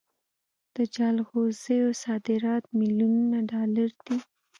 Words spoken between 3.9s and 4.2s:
دي.